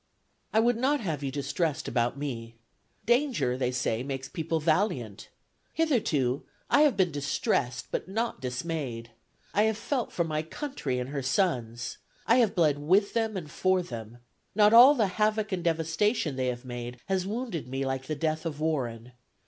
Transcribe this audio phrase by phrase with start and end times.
[0.51, 2.55] "I would not have you distressed about me.
[3.05, 5.29] Danger, they say, makes people valiant.
[5.73, 9.11] Hitherto I have been distressed, but not dismayed.
[9.53, 11.99] I have felt for my country and her sons.
[12.25, 14.17] I have bled with them and for them.
[14.55, 18.43] Not all the havoc and devastation they have made has wounded me like the death
[18.43, 19.11] of Warren.